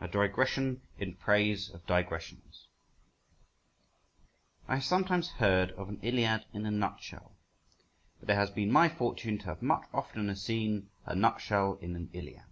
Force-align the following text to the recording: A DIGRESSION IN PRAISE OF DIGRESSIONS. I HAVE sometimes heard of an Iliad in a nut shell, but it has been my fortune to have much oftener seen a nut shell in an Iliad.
A 0.00 0.08
DIGRESSION 0.08 0.82
IN 0.98 1.14
PRAISE 1.14 1.70
OF 1.70 1.86
DIGRESSIONS. 1.86 2.66
I 4.66 4.74
HAVE 4.74 4.84
sometimes 4.84 5.28
heard 5.38 5.70
of 5.78 5.88
an 5.88 6.00
Iliad 6.02 6.46
in 6.52 6.66
a 6.66 6.70
nut 6.72 7.00
shell, 7.00 7.36
but 8.18 8.28
it 8.28 8.34
has 8.34 8.50
been 8.50 8.72
my 8.72 8.88
fortune 8.88 9.38
to 9.38 9.44
have 9.44 9.62
much 9.62 9.84
oftener 9.94 10.34
seen 10.34 10.90
a 11.06 11.14
nut 11.14 11.40
shell 11.40 11.74
in 11.80 11.94
an 11.94 12.10
Iliad. 12.12 12.46